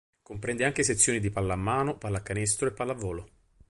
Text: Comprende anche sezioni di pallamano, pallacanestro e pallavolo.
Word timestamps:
Comprende 0.23 0.65
anche 0.65 0.81
sezioni 0.81 1.19
di 1.19 1.29
pallamano, 1.29 1.95
pallacanestro 1.99 2.67
e 2.67 2.71
pallavolo. 2.71 3.29